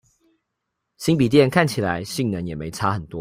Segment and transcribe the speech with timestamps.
[0.97, 3.09] 新筆電看起來性能也沒差很多